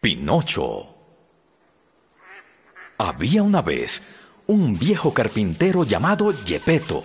Pinocho. 0.00 0.86
Había 2.96 3.42
una 3.42 3.60
vez 3.60 4.00
un 4.46 4.78
viejo 4.78 5.12
carpintero 5.12 5.84
llamado 5.84 6.32
Gepetto, 6.32 7.04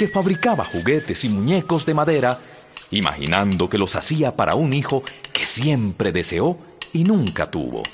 que 0.00 0.08
fabricaba 0.08 0.64
juguetes 0.64 1.22
y 1.22 1.28
muñecos 1.28 1.86
de 1.86 1.94
madera, 1.94 2.40
imaginando 2.90 3.70
que 3.70 3.78
los 3.78 3.94
hacía 3.94 4.34
para 4.34 4.56
un 4.56 4.72
hijo 4.72 5.04
que 5.32 5.46
siempre 5.46 6.10
deseó 6.10 6.58
y 6.92 7.04
nunca 7.04 7.52
tuvo. 7.52 7.84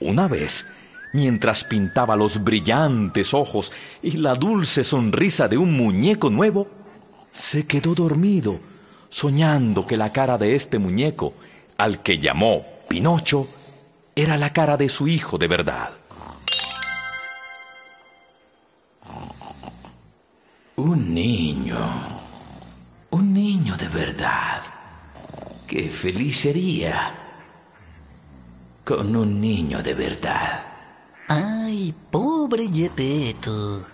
Una 0.00 0.26
vez, 0.26 0.66
mientras 1.12 1.62
pintaba 1.62 2.16
los 2.16 2.42
brillantes 2.42 3.32
ojos 3.32 3.72
y 4.02 4.16
la 4.16 4.34
dulce 4.34 4.82
sonrisa 4.82 5.46
de 5.46 5.56
un 5.56 5.76
muñeco 5.76 6.30
nuevo, 6.30 6.66
se 7.32 7.64
quedó 7.64 7.94
dormido, 7.94 8.58
soñando 9.08 9.86
que 9.86 9.96
la 9.96 10.10
cara 10.10 10.36
de 10.36 10.56
este 10.56 10.80
muñeco, 10.80 11.32
al 11.78 12.02
que 12.02 12.18
llamó 12.18 12.60
Pinocho, 12.94 13.48
era 14.14 14.36
la 14.36 14.52
cara 14.52 14.76
de 14.76 14.88
su 14.88 15.08
hijo 15.08 15.36
de 15.36 15.48
verdad. 15.48 15.90
Un 20.76 21.12
niño. 21.12 21.76
Un 23.10 23.34
niño 23.34 23.76
de 23.76 23.88
verdad. 23.88 24.62
Qué 25.66 25.90
feliz 25.90 26.38
sería 26.38 27.12
con 28.84 29.16
un 29.16 29.40
niño 29.40 29.82
de 29.82 29.94
verdad. 29.94 30.64
Ay, 31.26 31.92
pobre 32.12 32.68
Gepetto. 32.68 33.84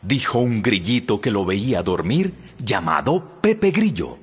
Dijo 0.00 0.38
un 0.38 0.62
grillito 0.62 1.20
que 1.20 1.30
lo 1.30 1.44
veía 1.44 1.82
dormir 1.82 2.32
llamado 2.58 3.22
Pepe 3.42 3.72
Grillo. 3.72 4.16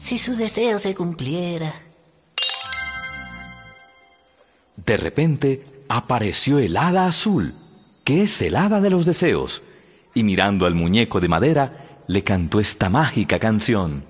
Si 0.00 0.16
su 0.16 0.34
deseo 0.34 0.78
se 0.78 0.94
cumpliera. 0.94 1.74
De 4.88 4.96
repente 4.96 5.60
apareció 5.90 6.58
el 6.58 6.74
hada 6.78 7.04
azul, 7.04 7.52
que 8.06 8.22
es 8.22 8.40
el 8.40 8.56
hada 8.56 8.80
de 8.80 8.88
los 8.88 9.04
deseos, 9.04 9.60
y 10.14 10.22
mirando 10.22 10.64
al 10.64 10.74
muñeco 10.74 11.20
de 11.20 11.28
madera, 11.28 11.74
le 12.08 12.24
cantó 12.24 12.58
esta 12.58 12.88
mágica 12.88 13.38
canción. 13.38 14.02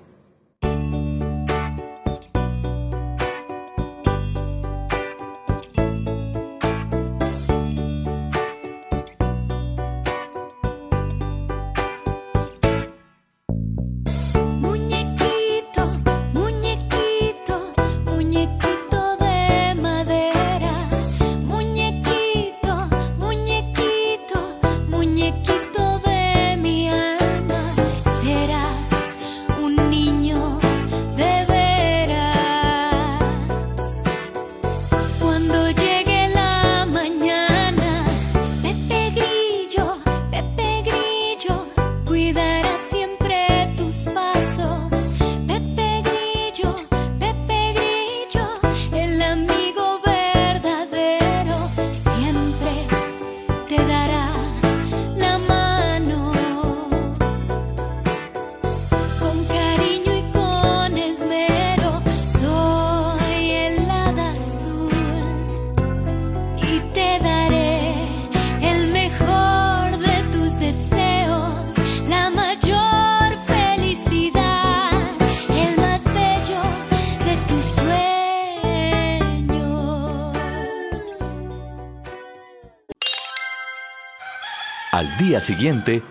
Día 85.29 85.41
siguiente, 85.41 86.01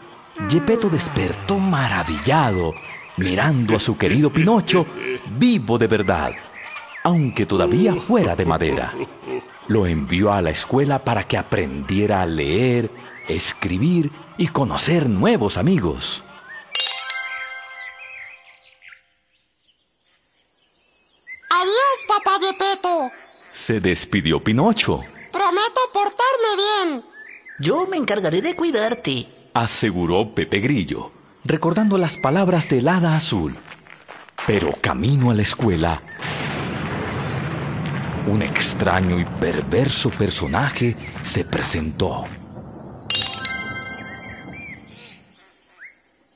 Gepetto 0.49 0.89
despertó 0.89 1.59
maravillado, 1.59 2.73
mirando 3.17 3.75
a 3.75 3.81
su 3.81 3.99
querido 3.99 4.33
Pinocho 4.33 4.87
vivo 5.31 5.77
de 5.77 5.89
verdad, 5.89 6.31
aunque 7.03 7.45
todavía 7.45 7.97
fuera 7.97 8.37
de 8.37 8.45
madera. 8.45 8.95
Lo 9.67 9.89
envió 9.89 10.33
a 10.33 10.41
la 10.41 10.51
escuela 10.51 11.05
para 11.05 11.25
que 11.25 11.37
aprendiera 11.37 12.23
a 12.23 12.27
leer, 12.27 12.93
escribir 13.27 14.13
y 14.37 14.47
conocer 14.47 15.09
nuevos 15.09 15.59
amigos. 15.59 16.23
Adiós, 21.51 22.05
papá 22.07 22.39
Gepetto. 22.41 23.11
Se 23.53 23.81
despidió 23.81 24.39
Pinocho. 24.39 25.01
Prometo 25.33 25.81
portarme 25.93 26.93
bien. 26.93 27.18
Yo 27.61 27.89
me 27.89 27.97
encargaré 27.97 28.41
de 28.41 28.55
cuidarte, 28.55 29.27
aseguró 29.53 30.33
Pepe 30.33 30.61
Grillo, 30.61 31.11
recordando 31.45 31.99
las 31.99 32.17
palabras 32.17 32.69
del 32.69 32.87
hada 32.87 33.17
azul. 33.17 33.57
Pero 34.47 34.73
camino 34.81 35.33
a 35.33 35.35
la 35.35 35.43
escuela, 35.43 36.01
un 38.29 38.43
extraño 38.43 39.19
y 39.19 39.25
perverso 39.25 40.11
personaje 40.11 40.97
se 41.25 41.45
presentó. 41.45 42.27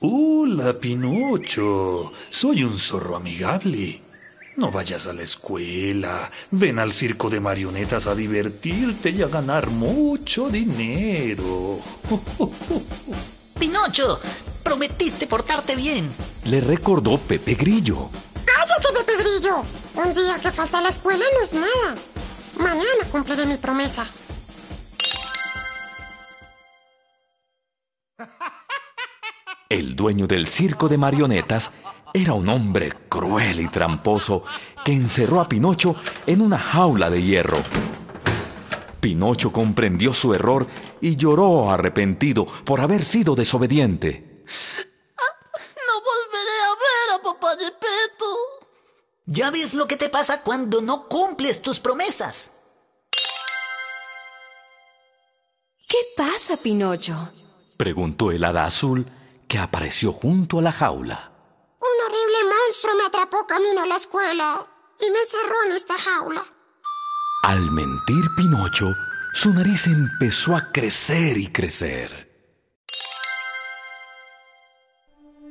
Hola, 0.00 0.72
Pinocho. 0.80 2.10
Soy 2.30 2.64
un 2.64 2.76
zorro 2.76 3.14
amigable. 3.14 4.00
No 4.56 4.70
vayas 4.70 5.06
a 5.06 5.12
la 5.12 5.22
escuela. 5.22 6.30
Ven 6.50 6.78
al 6.78 6.92
circo 6.92 7.30
de 7.30 7.40
marionetas 7.40 8.06
a 8.06 8.14
divertirte 8.14 9.10
y 9.10 9.22
a 9.22 9.28
ganar 9.28 9.70
mucho 9.70 10.50
dinero. 10.50 11.80
Pinocho, 13.58 14.20
prometiste 14.62 15.26
portarte 15.26 15.74
bien. 15.74 16.10
Le 16.44 16.60
recordó 16.60 17.16
Pepe 17.16 17.54
Grillo. 17.54 18.10
¡Cállate, 18.44 18.88
Pepe 18.94 19.22
Grillo! 19.22 19.64
Un 19.94 20.14
día 20.14 20.38
que 20.38 20.52
falta 20.52 20.78
a 20.78 20.82
la 20.82 20.90
escuela 20.90 21.24
no 21.32 21.42
es 21.42 21.54
nada. 21.54 21.96
Mañana 22.58 23.06
cumpliré 23.10 23.46
mi 23.46 23.56
promesa. 23.56 24.04
El 29.70 29.96
dueño 29.96 30.26
del 30.26 30.46
circo 30.46 30.88
de 30.88 30.98
marionetas 30.98 31.72
era 32.14 32.34
un 32.34 32.48
hombre 32.48 32.92
cruel 33.08 33.60
y 33.60 33.68
tramposo 33.68 34.44
que 34.84 34.92
encerró 34.92 35.40
a 35.40 35.48
Pinocho 35.48 35.96
en 36.26 36.42
una 36.42 36.58
jaula 36.58 37.08
de 37.08 37.22
hierro. 37.22 37.58
Pinocho 39.00 39.50
comprendió 39.50 40.12
su 40.12 40.34
error 40.34 40.66
y 41.00 41.16
lloró 41.16 41.70
arrepentido 41.70 42.46
por 42.46 42.80
haber 42.80 43.02
sido 43.02 43.34
desobediente. 43.34 44.44
No 44.44 45.94
volveré 46.04 46.58
a 46.62 46.75
ver 46.82 47.20
a 47.20 47.22
papá 47.22 47.48
Gepetto. 47.58 48.26
Ya 49.26 49.50
ves 49.50 49.75
lo 49.75 49.88
que 49.88 49.96
te 49.96 50.08
pasa 50.08 50.42
cuando 50.42 50.82
no 50.82 51.08
cumples 51.08 51.62
tus 51.62 51.81
promesas. 51.81 52.52
¿Qué 55.88 55.98
pasa, 56.16 56.56
Pinocho? 56.56 57.31
Preguntó 57.76 58.31
el 58.31 58.44
hada 58.44 58.66
azul 58.66 59.10
que 59.48 59.58
apareció 59.58 60.12
junto 60.12 60.58
a 60.58 60.62
la 60.62 60.72
jaula 60.72 61.31
monstruo 62.72 62.94
me 62.96 63.04
atrapó 63.04 63.46
camino 63.46 63.82
a 63.82 63.86
la 63.86 63.96
escuela 63.96 64.66
y 64.98 65.10
me 65.10 65.19
encerró 65.19 65.62
en 65.66 65.72
esta 65.72 65.94
jaula. 65.98 66.42
Al 67.42 67.70
mentir 67.70 68.24
Pinocho, 68.34 68.94
su 69.34 69.52
nariz 69.52 69.88
empezó 69.88 70.56
a 70.56 70.72
crecer 70.72 71.36
y 71.36 71.48
crecer. 71.48 72.30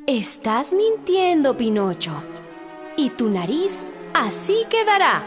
Estás 0.07 0.73
mintiendo, 0.73 1.55
Pinocho. 1.55 2.11
Y 2.97 3.11
tu 3.11 3.29
nariz 3.29 3.83
así 4.15 4.65
quedará, 4.71 5.23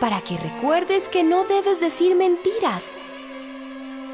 para 0.00 0.20
que 0.20 0.36
recuerdes 0.36 1.08
que 1.08 1.24
no 1.24 1.44
debes 1.44 1.80
decir 1.80 2.14
mentiras. 2.14 2.94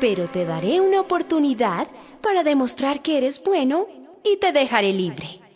Pero 0.00 0.29
te 0.29 0.44
daré 0.44 0.81
una 0.81 1.00
oportunidad 1.00 1.88
para 2.23 2.44
demostrar 2.44 3.03
que 3.03 3.19
eres 3.19 3.43
bueno 3.43 3.88
y 4.23 4.37
te 4.37 4.53
dejaré 4.53 4.93
libre 4.93 5.48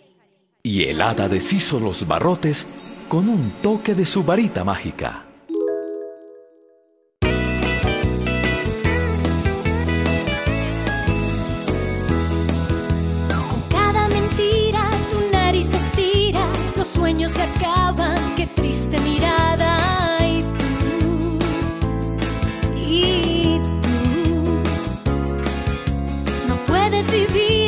y 0.64 0.85
el 0.85 1.03
hada 1.03 1.29
deshizo 1.29 1.81
los 1.81 2.06
barrotes 2.06 2.69
con 3.09 3.29
un 3.29 3.50
toque 3.62 3.97
de 3.97 4.06
su 4.06 4.23
varita 4.23 4.62
mágica. 4.62 5.25
Con 13.29 13.62
cada 13.69 14.09
mentira 14.09 14.88
tu 15.11 15.32
nariz 15.32 15.67
se 15.67 15.76
estira, 15.76 16.47
los 16.76 16.87
sueños 16.87 17.32
se 17.32 17.43
acaban, 17.43 18.37
qué 18.37 18.47
triste 18.47 19.00
mirada. 19.00 20.25
Y 20.25 20.43
tú, 20.43 21.38
y 22.76 23.61
tú, 23.82 24.62
no 26.47 26.55
puedes 26.67 27.11
vivir. 27.11 27.62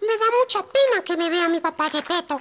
Me 0.00 0.16
da 0.16 0.26
mucha 0.40 0.62
pena 0.62 1.02
que 1.04 1.16
me 1.16 1.30
vea 1.30 1.48
mi 1.48 1.60
papá 1.60 1.90
Gepetto. 1.90 2.40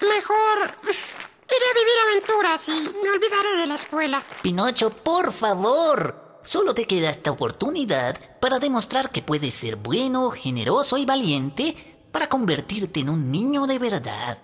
Mejor 0.00 0.74
iré 0.82 1.66
a 1.70 1.78
vivir 1.78 1.98
aventuras 2.10 2.68
y 2.68 2.90
me 3.02 3.10
olvidaré 3.10 3.56
de 3.60 3.66
la 3.66 3.74
escuela. 3.74 4.24
Pinocho, 4.42 4.90
por 4.90 5.32
favor. 5.32 6.40
Solo 6.42 6.74
te 6.74 6.86
queda 6.86 7.10
esta 7.10 7.30
oportunidad 7.30 8.18
para 8.40 8.58
demostrar 8.58 9.10
que 9.10 9.22
puedes 9.22 9.54
ser 9.54 9.76
bueno, 9.76 10.30
generoso 10.30 10.98
y 10.98 11.06
valiente 11.06 11.74
para 12.12 12.28
convertirte 12.28 13.00
en 13.00 13.08
un 13.08 13.30
niño 13.30 13.66
de 13.66 13.78
verdad. 13.78 14.38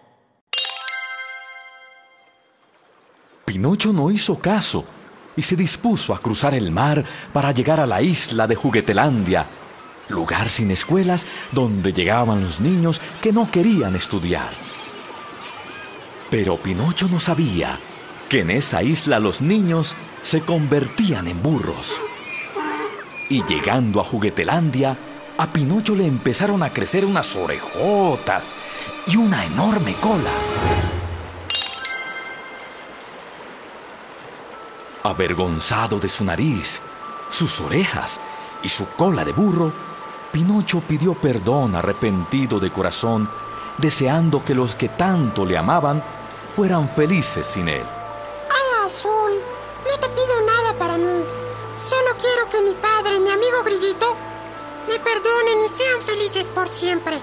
Pinocho 3.44 3.92
no 3.92 4.10
hizo 4.10 4.38
caso 4.38 4.84
y 5.36 5.42
se 5.42 5.56
dispuso 5.56 6.14
a 6.14 6.18
cruzar 6.18 6.54
el 6.54 6.70
mar 6.70 7.04
para 7.32 7.52
llegar 7.52 7.80
a 7.80 7.86
la 7.86 8.00
isla 8.00 8.46
de 8.46 8.54
Juguetelandia, 8.54 9.46
lugar 10.10 10.48
sin 10.48 10.70
escuelas 10.70 11.26
donde 11.52 11.92
llegaban 11.92 12.42
los 12.42 12.60
niños 12.60 13.00
que 13.20 13.32
no 13.32 13.50
querían 13.50 13.96
estudiar. 13.96 14.50
Pero 16.30 16.56
Pinocho 16.56 17.08
no 17.08 17.18
sabía 17.18 17.78
que 18.28 18.40
en 18.40 18.50
esa 18.50 18.82
isla 18.82 19.18
los 19.18 19.42
niños 19.42 19.96
se 20.22 20.42
convertían 20.42 21.26
en 21.26 21.42
burros. 21.42 22.00
Y 23.28 23.44
llegando 23.44 24.00
a 24.00 24.04
Juguetelandia, 24.04 24.96
a 25.36 25.52
Pinocho 25.52 25.94
le 25.94 26.06
empezaron 26.06 26.62
a 26.62 26.72
crecer 26.72 27.04
unas 27.04 27.34
orejotas 27.34 28.52
y 29.06 29.16
una 29.16 29.44
enorme 29.44 29.94
cola. 29.94 30.30
Avergonzado 35.02 35.98
de 35.98 36.08
su 36.08 36.24
nariz, 36.24 36.80
sus 37.30 37.60
orejas 37.60 38.20
y 38.62 38.68
su 38.68 38.86
cola 38.90 39.24
de 39.24 39.32
burro, 39.32 39.72
Pinocho 40.32 40.80
pidió 40.80 41.14
perdón 41.14 41.74
arrepentido 41.74 42.60
de 42.60 42.70
corazón, 42.70 43.28
deseando 43.78 44.44
que 44.44 44.54
los 44.54 44.74
que 44.74 44.88
tanto 44.88 45.44
le 45.44 45.58
amaban 45.58 46.02
fueran 46.54 46.88
felices 46.88 47.46
sin 47.46 47.68
él. 47.68 47.82
Hada 47.82 48.86
Azul, 48.86 49.32
no 49.88 49.98
te 49.98 50.08
pido 50.08 50.40
nada 50.46 50.78
para 50.78 50.96
mí. 50.96 51.24
Solo 51.76 52.16
quiero 52.20 52.48
que 52.48 52.60
mi 52.60 52.74
padre 52.74 53.16
y 53.16 53.20
mi 53.20 53.30
amigo 53.30 53.62
Grillito 53.64 54.14
me 54.88 54.98
perdonen 54.98 55.64
y 55.64 55.68
sean 55.68 56.00
felices 56.00 56.48
por 56.48 56.68
siempre. 56.68 57.18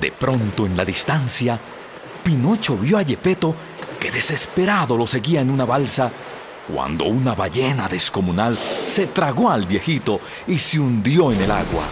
De 0.00 0.10
pronto 0.10 0.64
en 0.64 0.76
la 0.76 0.84
distancia, 0.84 1.58
Pinocho 2.24 2.76
vio 2.76 2.96
a 2.96 3.02
Yepeto 3.02 3.54
que 4.00 4.10
desesperado 4.10 4.96
lo 4.96 5.06
seguía 5.06 5.42
en 5.42 5.50
una 5.50 5.64
balsa 5.64 6.10
cuando 6.68 7.04
una 7.04 7.34
ballena 7.34 7.88
descomunal 7.88 8.56
se 8.86 9.06
tragó 9.08 9.50
al 9.50 9.66
viejito 9.66 10.20
y 10.46 10.58
se 10.58 10.78
hundió 10.78 11.32
en 11.32 11.40
el 11.40 11.50
agua. 11.50 11.84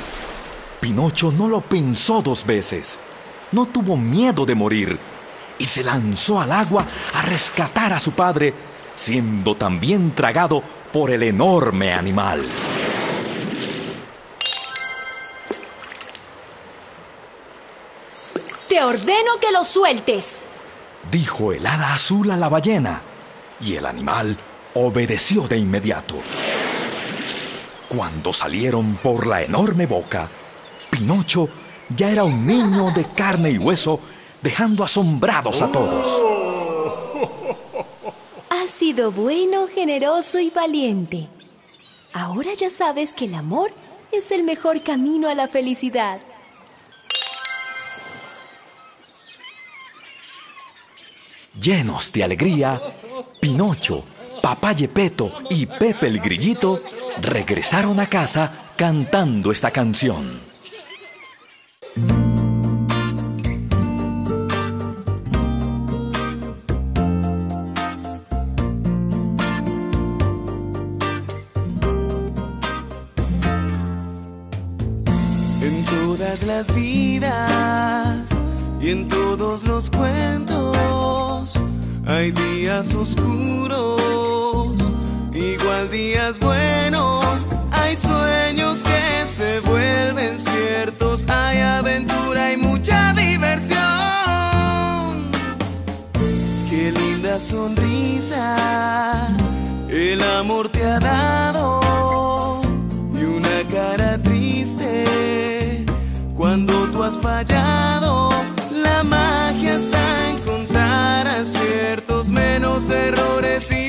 Pinocho 0.81 1.31
no 1.33 1.49
lo 1.49 1.61
pensó 1.61 2.23
dos 2.23 2.45
veces, 2.45 2.99
no 3.53 3.67
tuvo 3.67 3.97
miedo 3.97 4.47
de 4.47 4.55
morir 4.55 4.99
y 5.59 5.65
se 5.65 5.85
lanzó 5.85 6.41
al 6.41 6.53
agua 6.53 6.87
a 7.15 7.23
rescatar 7.23 7.93
a 7.93 7.99
su 7.99 8.13
padre, 8.13 8.55
siendo 8.95 9.55
también 9.57 10.15
tragado 10.15 10.63
por 10.93 11.11
el 11.11 11.23
enorme 11.23 11.93
animal. 11.93 12.43
Te 18.69 18.83
ordeno 18.83 19.33
que 19.41 19.51
lo 19.53 19.65
sueltes. 19.65 20.45
Dijo 21.11 21.53
el 21.53 21.67
hada 21.67 21.93
azul 21.93 22.31
a 22.31 22.37
la 22.37 22.49
ballena, 22.49 23.03
y 23.61 23.75
el 23.75 23.85
animal 23.85 24.39
obedeció 24.75 25.49
de 25.49 25.59
inmediato. 25.59 26.17
Cuando 27.89 28.33
salieron 28.33 28.97
por 28.97 29.27
la 29.27 29.43
enorme 29.43 29.87
boca, 29.87 30.29
Pinocho 30.91 31.49
ya 31.97 32.11
era 32.11 32.25
un 32.25 32.47
niño 32.47 32.93
de 32.93 33.05
carne 33.05 33.50
y 33.50 33.59
hueso, 33.59 34.00
dejando 34.43 34.85
asombrados 34.85 35.61
a 35.61 35.73
todos. 35.73 36.09
Has 38.49 38.71
sido 38.71 39.11
bueno, 39.11 39.67
generoso 39.67 40.39
y 40.39 40.50
valiente. 40.50 41.29
Ahora 42.12 42.55
ya 42.55 42.71
sabes 42.71 43.15
que 43.15 43.25
el 43.25 43.35
amor 43.35 43.73
es 44.12 44.31
el 44.31 44.45
mejor 44.45 44.83
camino 44.83 45.29
a 45.29 45.35
la 45.35 45.49
felicidad. 45.49 46.21
Llenos 51.61 52.12
de 52.12 52.25
alegría, 52.25 52.81
Pinocho, 53.41 54.05
Papá 54.42 54.73
Yepeto 54.73 55.32
y 55.50 55.66
Pepe 55.66 56.06
el 56.06 56.20
Grillito 56.20 56.82
regresaron 57.20 58.00
a 58.00 58.06
casa 58.06 58.50
cantando 58.76 59.52
esta 59.52 59.70
canción. 59.70 60.40
En 75.62 75.85
todas 75.85 76.42
las 76.44 76.75
vidas 76.75 78.26
y 78.80 78.90
en 78.90 79.09
todos 79.09 79.64
los 79.64 79.90
cuentos 79.90 80.80
hay 82.11 82.33
días 82.33 82.93
oscuros, 82.95 84.00
igual 85.33 85.90
días 85.90 86.38
buenos. 86.40 87.47
Hay 87.71 87.97
sueños 87.97 88.83
que 88.83 89.26
se 89.26 89.61
vuelven 89.61 90.38
ciertos, 90.38 91.25
hay 91.29 91.61
aventura 91.61 92.52
y 92.52 92.57
mucha 92.57 93.12
diversión. 93.12 93.81
Qué 96.69 96.93
linda 96.93 97.38
sonrisa 97.38 98.57
el 99.88 100.23
amor 100.23 100.69
te 100.69 100.85
ha 100.85 100.99
dado 100.99 102.61
y 103.12 103.23
una 103.23 103.62
cara 103.73 104.19
triste 104.23 105.85
cuando 106.37 106.75
tú 106.90 107.05
has 107.05 107.17
fallado. 107.19 108.31
La 108.73 109.05
magia 109.05 109.76
está 109.76 110.00
errores 112.90 113.70
y 113.70 113.80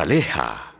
Moraleja. 0.00 0.72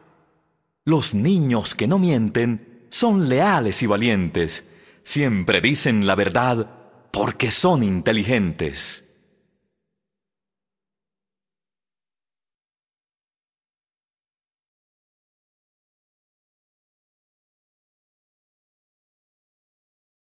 Los 0.87 1.13
niños 1.13 1.75
que 1.75 1.87
no 1.87 1.99
mienten 1.99 2.87
son 2.89 3.29
leales 3.29 3.83
y 3.83 3.87
valientes. 3.87 4.65
Siempre 5.05 5.61
dicen 5.61 6.07
la 6.07 6.15
verdad 6.15 6.71
porque 7.11 7.51
son 7.51 7.83
inteligentes. 7.83 9.10